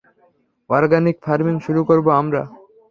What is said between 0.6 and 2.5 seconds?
Organic farming শুরু করব আমরা।